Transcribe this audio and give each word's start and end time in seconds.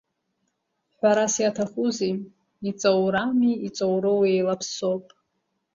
Ҳәарас 0.97 1.35
иаҭахузеи, 1.41 2.13
иҵоурами 2.69 3.59
иҵоуроуи 3.67 4.31
еилаԥсоуп. 4.33 5.05